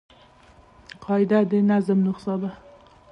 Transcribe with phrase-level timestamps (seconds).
[1.03, 2.51] قاعده د نظم نخښه ده.